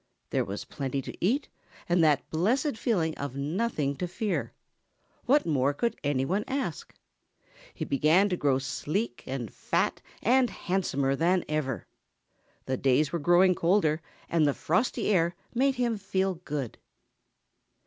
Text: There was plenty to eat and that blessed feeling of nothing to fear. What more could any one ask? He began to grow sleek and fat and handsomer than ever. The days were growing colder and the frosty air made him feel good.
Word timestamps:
There 0.31 0.43
was 0.43 0.65
plenty 0.65 0.99
to 1.03 1.13
eat 1.23 1.47
and 1.87 2.03
that 2.03 2.27
blessed 2.31 2.75
feeling 2.75 3.15
of 3.19 3.35
nothing 3.35 3.95
to 3.97 4.07
fear. 4.07 4.51
What 5.25 5.45
more 5.45 5.75
could 5.75 5.95
any 6.03 6.25
one 6.25 6.43
ask? 6.47 6.95
He 7.71 7.85
began 7.85 8.27
to 8.29 8.35
grow 8.35 8.57
sleek 8.57 9.21
and 9.27 9.53
fat 9.53 10.01
and 10.23 10.49
handsomer 10.49 11.15
than 11.15 11.45
ever. 11.47 11.85
The 12.65 12.77
days 12.77 13.11
were 13.11 13.19
growing 13.19 13.53
colder 13.53 14.01
and 14.27 14.47
the 14.47 14.55
frosty 14.55 15.09
air 15.09 15.35
made 15.53 15.75
him 15.75 15.99
feel 15.99 16.33
good. 16.33 16.79